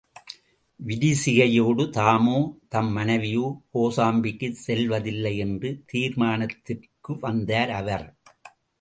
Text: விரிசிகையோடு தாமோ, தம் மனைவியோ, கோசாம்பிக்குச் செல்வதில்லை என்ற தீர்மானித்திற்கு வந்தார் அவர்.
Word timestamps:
விரிசிகையோடு 0.79 1.83
தாமோ, 1.89 2.37
தம் 2.67 2.91
மனைவியோ, 2.91 3.45
கோசாம்பிக்குச் 3.73 4.59
செல்வதில்லை 4.67 5.37
என்ற 5.37 5.75
தீர்மானித்திற்கு 5.93 7.19
வந்தார் 7.19 7.69
அவர். 7.81 8.07